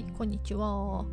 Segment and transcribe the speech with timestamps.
[0.00, 1.04] はい、こんにちは。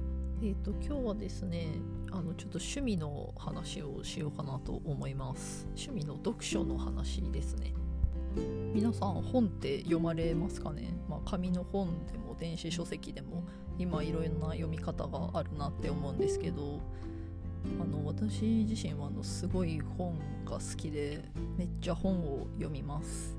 [0.42, 1.68] えっ、と今日はですね、
[2.10, 5.68] あのちょっと趣味の話をしようかなと思います。
[5.76, 7.74] 趣味の読書の話ですね。
[8.74, 10.94] 皆さん本って読まれますかね？
[11.10, 13.44] まあ紙の本でも電子書籍でも
[13.78, 16.80] 今いろいろな読み方があるなって思うんですけど、
[17.82, 21.26] あの私自身はあのすごい本が好きで
[21.58, 23.37] めっちゃ本を読みます。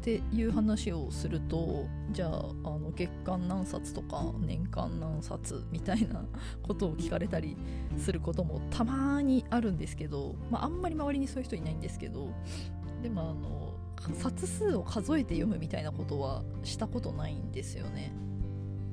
[0.00, 6.24] っていう話をするとじゃああの月間何冊とか年間何冊みたいな
[6.62, 7.56] ことを聞かれたり
[7.98, 12.30] することもたまにあるんですけど、まあ、あんまり周りにそういう人いないんですけど
[13.02, 18.12] でもあの冊数を数えて読むみたいなことはしたことないんですよね。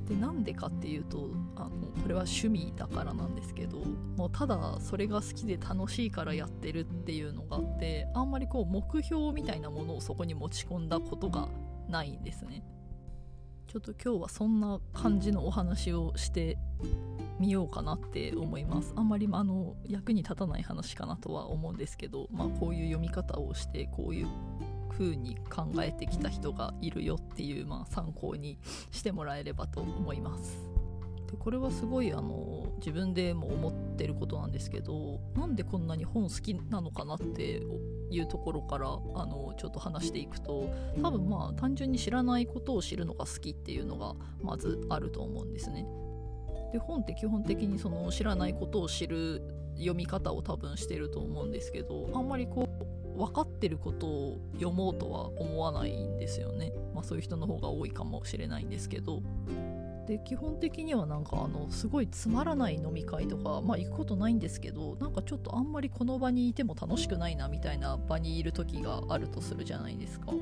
[0.06, 1.70] でなんでかっていうとあの
[2.02, 3.78] これは趣味だからなんですけど
[4.16, 11.48] もうただそれが好きで楽しいからやってるっていうのがあってあんまりこう目標みたいなものをそこに持ち込んだことが
[11.88, 12.64] ないんですね。
[13.66, 16.58] ちょっと今日はそんな感じのお話をして
[17.40, 18.92] みようかなって思います。
[18.94, 24.28] あんまりあの役に立たない話かなとは思うんですけど、まあ、こういう読み方をしてこういう
[24.98, 28.58] 風に考えてきた人がいるよっていう、まあ、参考に
[28.90, 30.74] してもらえればと思います。
[31.30, 37.62] でこれはすごいあの自分でも思ってることなんですけどなんでこんなに本好きなのかなって
[38.10, 40.70] いうところからあのちょっと話していくと
[41.02, 45.86] 多分まあ単純に知らないことを知るのが好きっていうのがまずあると思うんですね。
[46.72, 49.42] で本って基本的にその知らないことを知る
[49.76, 56.72] 読み方を多分してると思うんですけどあんまりこう分かってることを読もうとは思わないんですよね。
[56.94, 59.22] まあそういう人の方が多いかもしれないんですけど。
[60.06, 70.32] で基本的にはなんかあのすごいつまらない飲み会とかまあ行くことないんですけどなんかちょっとあんまりこの場にいても楽しくないなみたいな場にいる時があるとするじゃないですか。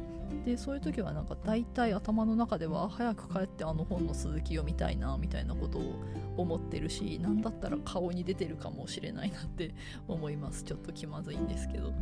[0.45, 6.01] でそういう時はなんか大体頭の中では早く帰ってあの本の続き読みたいなみたいなことを
[6.37, 9.75] 思ってるし何だったら顔に出てるかもしれないなって
[10.09, 11.93] 思いますちょっと気まずいんですけど。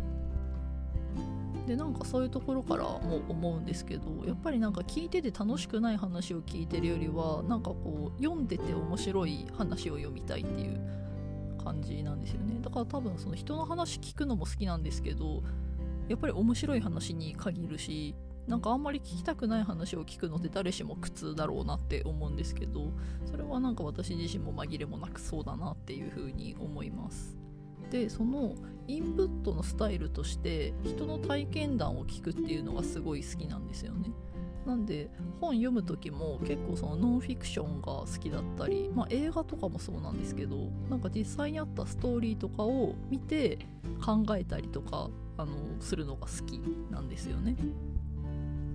[1.71, 10.81] でなんかそういうところからも思うんですけどやっぱりなんか聞いてて楽しくない話を聞いてるよりはなんかこう読んでて面白い話を読みたいっていう
[11.63, 12.59] 感じなんですよね。
[12.61, 15.45] だから多分その人の話聞くのも好きなんですけど
[16.09, 18.17] やっぱり面白い話に限るし
[18.49, 22.91] なんかあんまり聞きたくない話を聞くのって誰しも苦痛だろうなって思うんですけど
[23.27, 27.39] それはなんか私自身も紛れもなくそうだなっていうふうに思います。
[27.93, 28.57] でその
[28.91, 34.11] インプットのスタイルとして人の体験談を聞くっていうのがすごい好きなんですよね。
[34.67, 35.09] なんで
[35.41, 40.57] 本読む時も結構そのノンフィクションが好きだったり、まあ、映画とかもそうなんですけど
[40.91, 43.59] なんか実際にあったストーリーとかを見て
[44.05, 45.09] 考えたりとか
[45.39, 47.57] あのするのが好きなんですよね。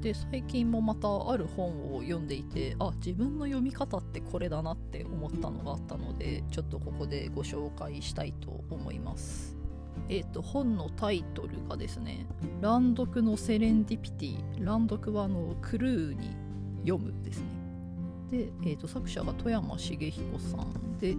[0.02, 9.55] で最近もまたある本を読んでいてあ自分の読み方ってこれだなって思ったのがあったのでちょっとここでご紹介したいと思います。
[10.10, 12.26] えっ、と本のタイトルがですね
[12.62, 16.30] 「乱読のセレンディピティ」乱読はあのクルーに
[16.86, 17.46] 読むですね。
[18.30, 21.18] で、えー、と作者が富山茂彦さんでい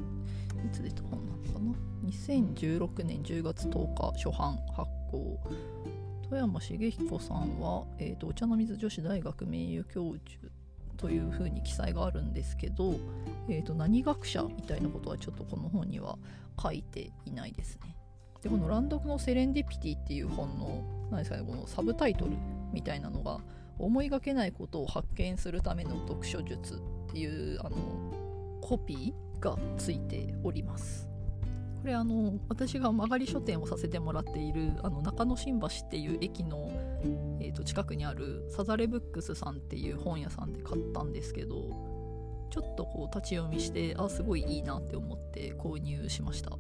[0.72, 1.74] つ出た本なのかな
[2.08, 5.38] ？2016年10月10日初版発行。
[6.28, 10.52] 富山茂彦さんは、えーと、お茶の水女子大学名誉教授
[10.96, 12.96] というふうに記載があるんですけど、
[13.48, 16.18] えーと、何学者みたいなことはちょっとこの本には
[16.60, 17.96] 書いていないですね。
[18.46, 22.30] でこの「乱読のセレンディピティ」っていう本の何ですかねこのサブタイトル
[22.72, 23.40] みたいなのが
[23.78, 26.78] 思いがけないことを発見するための読書術っ
[27.12, 27.76] ていうあの
[28.60, 31.08] コピーがついております。
[31.82, 36.68] これあの私が曲がり書店をさせてもらっているあの中野新橋っていう駅の、
[37.40, 46.58] えー、と近くにあるサザレブックスさんっていう本屋さんで買ったんですけどちょっとこう立ち読みしてあすごいいいなって思って購入しました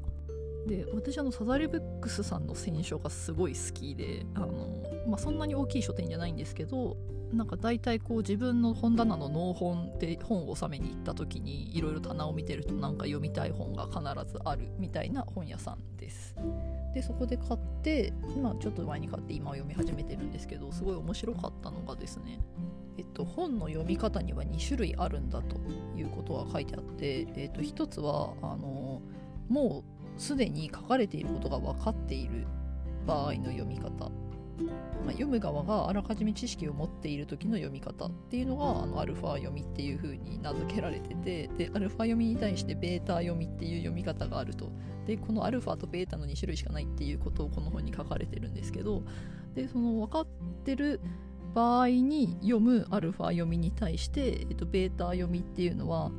[0.66, 6.96] で私あのサザレブックスさんの選書がすごい好きであの、まあ、そんなに大きい書店じゃないんですけど
[7.32, 14.00] なんか大体こう自分の本棚の納本で本を納めに行った時にいろいろ棚を見てるとなんか読みたい本が必
[14.32, 16.36] ずあるみたいな本屋さんです。
[16.94, 22.40] でそこで買って今ちょっと前に買って今読み始めてるんですけどすごい面白かったのがですね
[22.98, 25.56] えっと、本の読み方には2種類あるんだと
[25.98, 29.02] いうことが書いてあって、えっと、1つはあの
[29.48, 32.46] もうすでに書かれていることが分かっている
[33.06, 34.10] 場合の読み方。
[35.04, 44.70] まあ、読む側があらかじめ知識を持っている時の読み方っていうのがあのアルファ読みっていう風に名付けられててでアルファ読みに対してベータ読みっていう読み方があると。
[45.06, 49.04] でこのアルファとベータの2種類しかないっていうことをこの本に書かれてるんですけど
[49.54, 50.26] でその分かっ
[50.64, 51.00] てる
[51.54, 56.10] 場合に読むアルファ読みに対して、えっと、ベータ読みっていうのは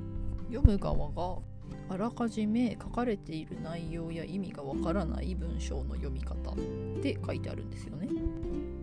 [0.50, 1.42] 読む側が
[1.90, 6.56] あらかじめ書かれている内容や意味がわからない文章の読み方っ
[7.02, 8.10] て書いてあるんですよね。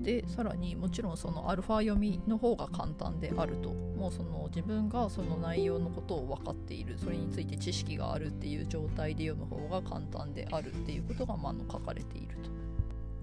[0.01, 12.51] でさらにもちろんそのアルファ読みの方が簡単であるともうその自分がその内容のことを分かっているそれについて知識があるっていう状態で読む方が簡単であるっていうことがまあの書かれていると。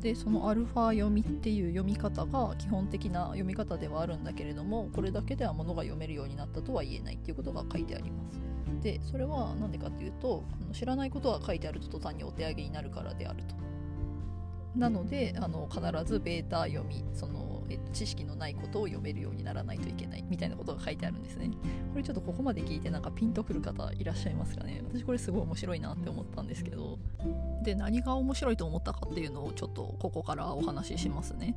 [0.01, 8.50] でそのアルファ読みっていう読み方が基本的な読み方ではあるんだけれどもこれだけではものが読めるようになったとは言えないっていうことが書いてあります。
[8.81, 13.55] でそれは何でかっていうとあの知らないことが書いてあると途端にお手上げになるからであると。
[14.75, 21.51] なのであの必ずベータ読みその、えっと、知識のないことを読めるようにならないといけないみたいなことが書いてあるんですね。
[21.91, 26.99] これちょっとここまで聞いてなんかピンとくる方いらっしゃいますかね私これすごい面白いなって思ったんですけど
[27.63, 31.55] で何が面白いと思ったかっていうのをちょっとここからお話ししますね。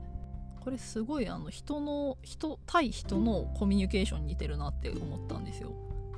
[0.61, 5.73] これすごいあの人の人対人のコミュニケーションに似てるなって思ったんですよ。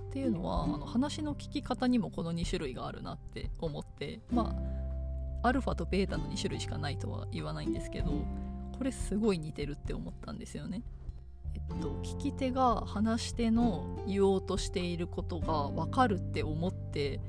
[0.09, 4.55] っていうのはあの話の聞き方にもこの2種類があるなって思ってま
[5.43, 8.11] あアルファとベータの2種類しかないとは言わないんですけど
[8.77, 10.83] これすごい似てるって思ったんですよね。
[11.55, 17.21] えっと、聞き手が話し手の言おうとしていることが分かるって思って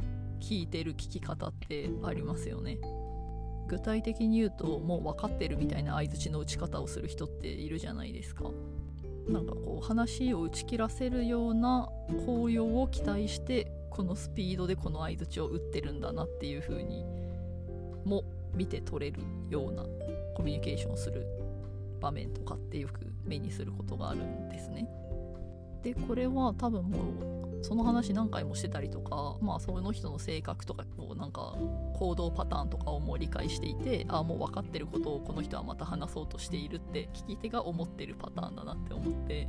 [0.41, 2.77] 聞いてる聞き方ってありますよね。
[3.67, 8.45] 具体的に言うともう分かってるみたいな相づちの打ち方をする人っているじゃないですか。
[9.27, 11.89] なんかこう話を打ち切らせるような
[12.25, 17.03] 効用を期待してこのスピードでこの相槌を打ってるんだなっていう風に
[18.05, 19.83] も見て取れるような
[20.35, 21.25] コミュニケーションする
[21.99, 24.87] 場面とかってよく目にすることがあるんですね。
[25.83, 31.55] でこれは多分もその話何回もしてたりとかまあその人の性格とかこうなんか
[31.95, 39.47] 行動パターンとかをもう理解していてああもう分かってることをこの人はまた話そうとしているって聞き手が思ってるパターンだなって思って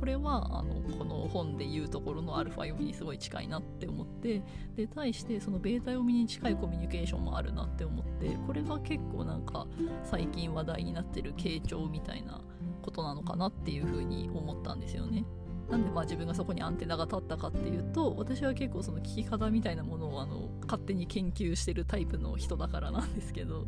[0.00, 4.42] これはあのこの本で言うところのアルファ読みにすごい近いなって思って
[4.74, 9.66] で対してそのベータ読みに近いコミュニケーションもあるなって思ってこれが結構なんか
[10.02, 12.40] 最近話題になってる傾聴みたいな
[12.80, 15.26] ことなのかなっていうふうに思ったんですよね。
[15.70, 23.66] なんでまあ自分がそこにアンテナが立ったかっていうと私は結構その聞き方みたいなものをあの勝手に研究してるタイプの人だからなんですけど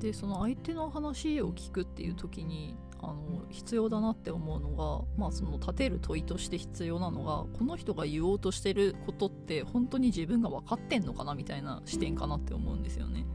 [0.00, 13.26] でその相手の話を聞くっていう時にあの必要だなって思うのが、まあ、その立てる問いとして必要なのがこの人が言おうとしてることって本当に自分が分かってんのかなみたいな視点かなって思うんですよね。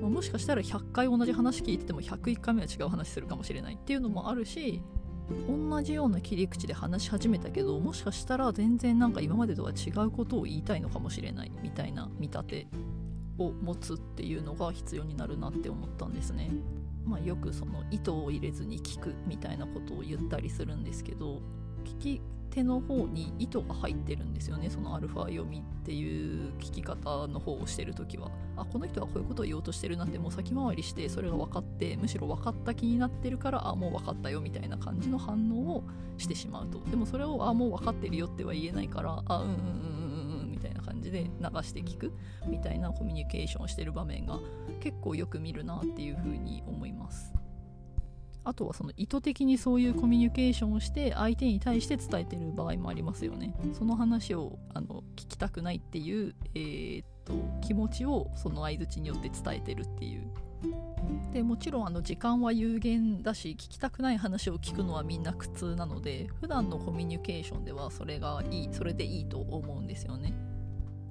[0.00, 4.82] まあ、もしかしたら100回同じ話聞いてても101回目は違う話するかもしれないっていうのもあるし
[5.46, 12.66] 同じような切り口で話し始めたけどもしかしたら全然なんか今までとは違うことを言いたいのかもしれないみたいな見立て
[13.38, 16.50] を持つっていうのが必要になるなって思ったんですね。
[17.04, 21.40] まあ、よくその意図を入れずに聞くみたいなことを言ったりするんですけど
[21.84, 22.20] 聞き
[22.58, 24.68] 手の方に意図が入ってるんですよね。
[24.68, 28.30] そのアルファ読みっていう聞き方の方をしてる時は。
[28.56, 35.84] あこの人はこういうことを言おうとしてるなってもう先回りしてそれが分かってむしろ分かった気になってるからあもう分かったよみたいな感じの反応を
[36.16, 36.80] してしまうと。
[36.90, 42.12] でもそれをあもう分かってるよっては言えないからあうんうんうんうんうんみたいな感じで流して聞く
[42.48, 44.40] みたいなコミュニケーションをしてる場面が
[44.80, 47.37] 結構よく見るなっていうふうに思います。
[48.48, 53.54] あとはその意図的にそういうコミュニケーションをして相手に対して伝えてる場合もありますよね。
[53.74, 60.32] その話をあの聞きたくないっていう、えー、っと気持ちをその相づちによって伝えてるっていう。
[61.32, 70.32] でもちろんあの時間は有限だし聞きたくない話を聞くのはみんな苦痛なので普段のコミュニケーションではそれがいいそれでいいと思うんですよね。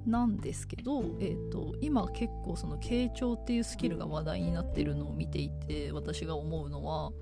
[0.06, 7.12] なんですけど、えーと、今結構その傾聴っていうスキルが話題になってるのを見ていて私が思うのは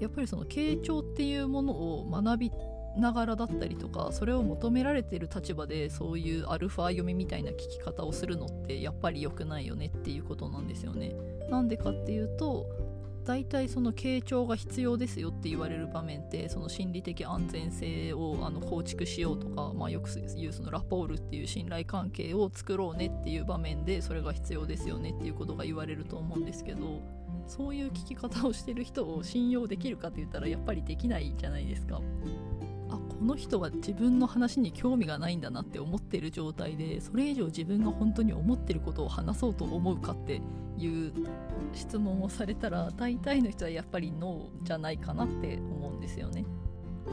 [0.00, 2.52] やっぱりその傾聴っていうものを学び
[2.96, 11.14] ながらだったりとかそれを求められてる立場でそういうアルファ読みみたいな聞き方をするのってやっぱり良くないよねっていうことなんですよね。
[11.50, 12.66] なんでかっていうと
[13.24, 27.00] 大体その傾聴が必要ですよって言われる場面ってその心理的安全性をあの構築しようとか、まあ、よく言うそのラポールっていう信頼関係を作ろうねっていう場面でそれが必要ですよねっていうことが言われると思うんですけど
[27.46, 32.00] そういう聞き方をしてる人を信用できるかって言ったらやっぱりできないじゃないですか。
[32.90, 40.42] あこの人は自分の話に興味がないんだなって思ってる状態でそれ以上自分が本当に思ってることを話そうと思うかって
[40.76, 41.12] いう
[41.72, 46.44] 質問をされたら大体の人はやっぱりノーじゃないかなって思うんですよね。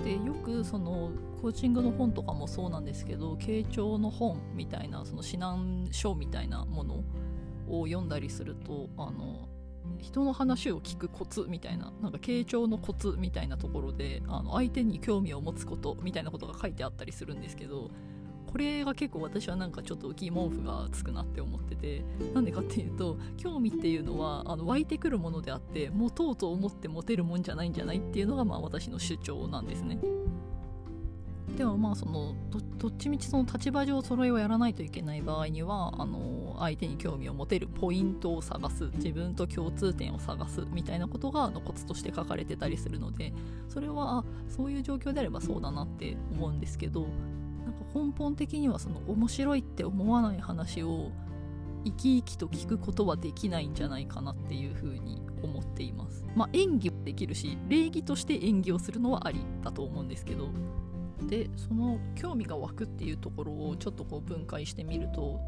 [0.04, 7.04] でよくそのコーチングの本とかもそうなんですけど傾聴の本みたいなその指南書みたいなもの
[7.68, 9.48] を読んだりするとあの
[10.02, 17.92] 人の話を聞くコツみたいななんか傾聴のコツみたいなところであの相手に興味を持つことみたいなことが書いてあったりするんですけど
[18.52, 22.04] これが結構私はなんかちょっと疑問符がつくなって思ってて
[22.34, 30.00] なんでかっていうと興味っていうのはあの湧いてくるものであって持とうと思って持てるもんじゃないんじゃないっていうのがまあ私の主張なんですね。
[31.58, 32.36] でもまあその
[32.78, 43.34] どっちみちその立場上揃いはやらないといけない場合にはあの相手に興味を持てるポイントを探す自分と共通点を探すみたいなことがのコツとして書かれてたりするので
[43.68, 47.02] それはそういう状況であればそうだなって思うんですけど
[47.66, 51.12] なんか根本的にはその面白いって思わない話を
[51.86, 56.26] 生き生きと聞くことはできないんじゃないかなっていうふうに思っています。
[56.36, 60.50] まあ演技はできるし礼儀として演技をするのはありだと思うんですけど
[61.28, 65.40] でその興味が湧くっていうところをちょっとこう分解してみると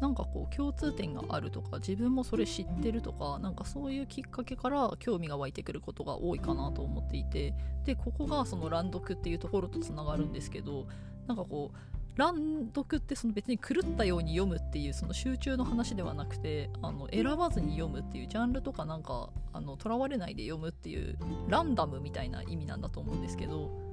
[0.00, 7.54] なんかこう共通点があるとか自分もそれ知ってるとかなんかそういうきっかけから興味が湧いてくることが多いかなと思っていて
[7.84, 10.86] でここがその乱読っていうところとつながるんですけど
[11.26, 19.30] なんかこう乱読ってその別に狂ったように読むっていうその集中の話ではなくてあの選ばずに読むっていうジャンルとかなんか
[19.78, 21.18] とらわれないで読むっていう
[21.48, 23.85] ランダムみたいな意味なんだと思うんですけど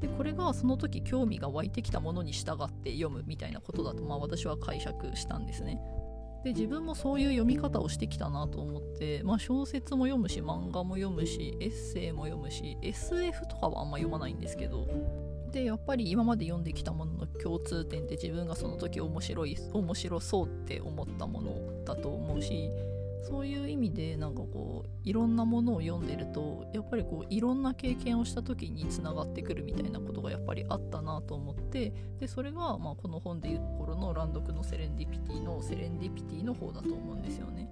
[0.00, 5.80] でこれがその時興味が湧いてきたものに従って読むみたいなことだと、まあ、私は解釈したんですね。
[6.44, 14.86] で自分もそういう読み方をしてきたなと思って、まあ、小説も読むし漫画も読むしエッセイも読むし SF とかはあんま読まないんですけど
[15.50, 22.70] でやっぱり今まで読んできたものの共通点って自分がその時面白い面白そうって思ったものだと思うし
[23.22, 37.68] そういう意味でなんかこういろんなものを読んでるとやっぱりこういろんな経験をした時につながってくるみたいなことがやっぱりあったなと思ってでそれがまあこの本でいうところの乱読のセレンディピティのセレンディピティの方だと思うんですよね。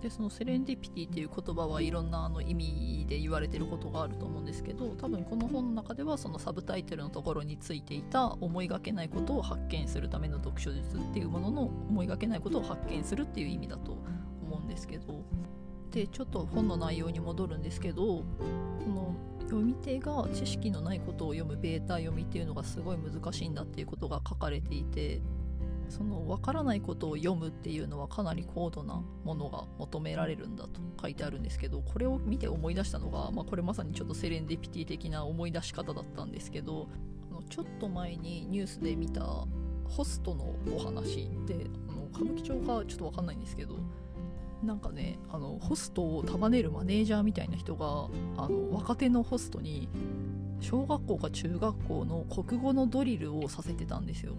[0.00, 13.98] でそのセレンディピティっていう言葉はいろんなあの意味で言われてることがあると思うんですけど多分この本の中ではそのサブタイトルのところについていた思いがけないことを発見するための読書術っていうものの思いがけないことを発見するっていう意味だと
[14.42, 15.22] 思うんですけど
[15.90, 18.24] でちょっと本の内容に戻るんですけどこ
[18.86, 25.20] の読み手が知識のないことを読むベータ読みっていうのがすごい難しいんだっていうことが書かれていて
[25.90, 36.88] その分からないことを読むっていうのはかなり高度なものが求められるんだと書いてあるんですけどこれを見て思い出したのが、まあ、これまさにちょっとセレンディピティ的な思い出し方だったんですけど
[37.30, 39.46] あのちょっと前にニュースで見た
[39.88, 43.74] ホストのお話であの歌舞伎町かちょっと分かんないんですけど
[44.62, 49.88] なんかねあのホストを束ねるマネージャーみたいな人があの若手のホストに
[50.60, 54.34] 小学校か中学校の国語のドリルをさせてたんですよ。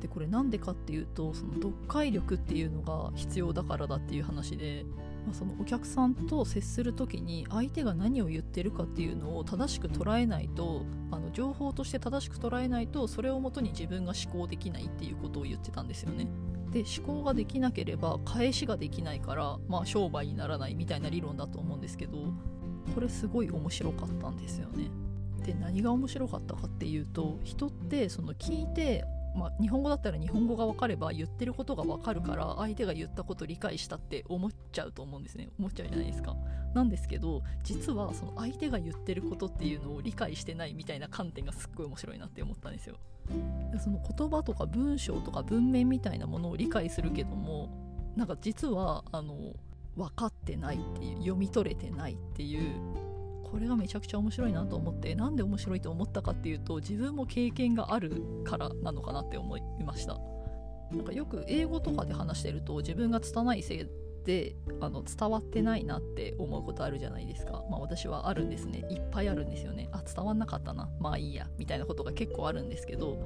[0.00, 4.84] でこれなんでかっていうとその読解力っていうのが必要だからだっていう話で、
[5.26, 16.28] まあ、そのお客さんと接する時に相手が何を言ってるかっていうのを正しく捉えないとあの情報として正しく捉えないとそれをもとに自分が思考できないっていうことを言ってたんですよね。
[16.70, 22.18] で思考ができなければ返しができないから、まあ、商売にならないみたいな理論だと思うんですけど
[22.94, 24.90] これすごい面白かったんですよね。
[25.44, 29.06] で何が面白かったかっていうと人ってその聞いて
[29.38, 36.36] まあ、日本語だったら日本語が分かれば言ってることが分かるから相手が言ったこと理解したって思っちゃうと思うんですね思っちゃうじゃないですか。
[36.74, 42.96] なんですけど実はその相手が言ってることっていうのを理解してないみたいな観点がすっごい面白いなって思ったんですよ。
[43.78, 47.68] その言葉とか文章とか文面みたいなものを理解するけども
[48.16, 49.54] なんか実はあの
[49.96, 53.07] 分かってないっていう読み取れてないっていう
[53.50, 60.18] これがめちゃくちゃ面白いなと思ってなんで面白いと思ったかっていうと自分も経験があるからなのかなって思いました。
[60.90, 63.86] なんかよく英語とかで話してると自分が拙いせい
[64.24, 67.64] であの伝わってないなって思うことあるじゃないですか。
[67.70, 68.84] まあ私はあるんですね。
[68.90, 69.88] いっぱいあるんですよね。
[69.92, 70.88] あ伝わんなかったな。
[70.98, 71.48] まあいいや。
[71.58, 73.16] みたいなことが結構あるんですけど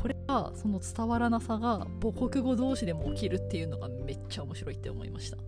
[0.00, 5.38] これがその伝わらなさが母国語同士でも起きるっていうのがめっちゃ面白いって思いました。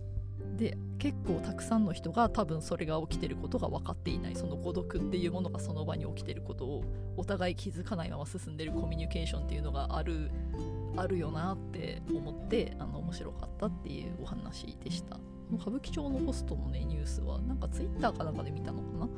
[0.57, 6.83] で結構たくさんの人が多分それが起きてることが分かっていないその誤読っていうものがその場に起きてることを
[7.17, 10.31] お互い気づかないまま進んでるコミュニケーションっていうのがある
[10.95, 15.17] あるよなって思ってあの面白かったっていうお話でした。
[15.53, 19.09] 歌舞伎町のホストのねニュースはなんかツイッターかなんかで見たのかな？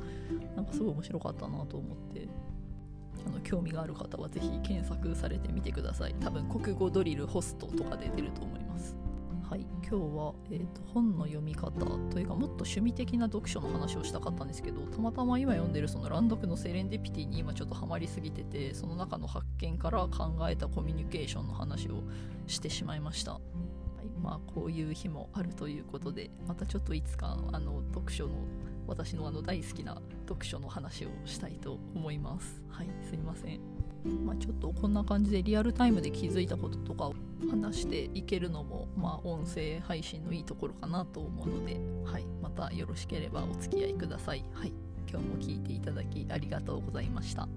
[0.56, 2.28] なんかすごい面白かったなと思って。
[3.26, 6.14] あの興味がある方は是非検索されてみてください。
[6.20, 8.67] 多分国語ドリルホストとかで出ると思います。
[9.48, 11.70] はい今日は、えーと、本の読み方
[12.10, 22.02] というかもっと趣味的な読書の話をしたかったんですけどたまたま今読んでるその乱読のセレンディピティに今ちょっとハマりすぎててその中の発見から考えたコミュニケーションの話を
[22.46, 23.32] してしまいました。
[23.32, 23.38] は
[24.04, 28.34] い、まあこういう日もあるということでまたちょっといつかあの読書の
[28.86, 32.62] 私のあの大好きな読書の話をしたいと思います。
[32.68, 33.67] はい、すいません。
[34.04, 37.14] まあ、ちょっとこんな感じでリアルタイムで気づいたこととかを
[37.50, 44.44] 話していけるのも、まあ、音声配信のいいところかなと思うので、はい、またよろしければお付き合いください。
[44.52, 44.72] はい、
[45.08, 47.48] 今日も聞いていただきありがとうございました。